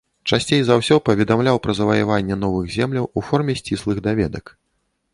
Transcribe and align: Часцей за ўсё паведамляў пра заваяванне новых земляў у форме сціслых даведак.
Часцей 0.35 0.61
за 0.69 0.77
ўсё 0.79 0.97
паведамляў 1.09 1.61
пра 1.67 1.77
заваяванне 1.81 2.35
новых 2.47 2.65
земляў 2.79 3.05
у 3.17 3.27
форме 3.31 3.53
сціслых 3.63 3.97
даведак. 4.09 4.45